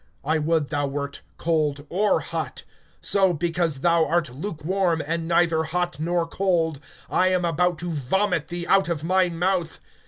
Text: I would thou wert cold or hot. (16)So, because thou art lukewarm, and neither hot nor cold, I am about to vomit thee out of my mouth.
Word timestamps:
I 0.25 0.39
would 0.39 0.69
thou 0.69 0.87
wert 0.87 1.21
cold 1.37 1.85
or 1.89 2.21
hot. 2.21 2.63
(16)So, 3.03 3.37
because 3.37 3.81
thou 3.81 4.03
art 4.03 4.33
lukewarm, 4.33 4.99
and 5.05 5.27
neither 5.27 5.61
hot 5.65 5.99
nor 5.99 6.25
cold, 6.25 6.79
I 7.07 7.27
am 7.27 7.45
about 7.45 7.77
to 7.85 7.91
vomit 7.91 8.47
thee 8.47 8.65
out 8.65 8.89
of 8.89 9.03
my 9.03 9.29
mouth. 9.29 9.79